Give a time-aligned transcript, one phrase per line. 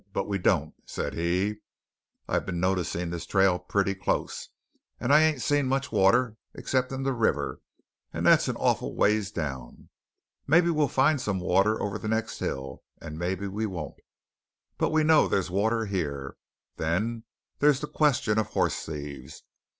[0.13, 1.57] But we don't," said he.
[2.27, 4.49] "I've been noticing this trail pretty close;
[4.99, 7.61] and I ain't seen much water except in the river;
[8.11, 9.89] and that's an awful ways down.
[10.47, 13.99] Maybe we'll find some water over the next hill, and maybe we won't.
[14.79, 16.35] But we know there's water here.
[16.77, 17.23] Then
[17.59, 19.43] there's the question of hoss thieves.